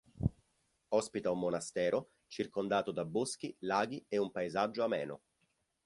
Ospita 0.93 1.29
un 1.29 1.37
monastero 1.37 2.09
circondato 2.25 2.91
da 2.91 3.05
boschi, 3.05 3.55
laghi 3.59 4.03
e 4.07 4.17
un 4.17 4.31
paesaggio 4.31 4.83
ameno. 4.83 5.21